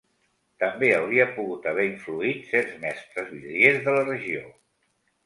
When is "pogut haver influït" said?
1.35-2.47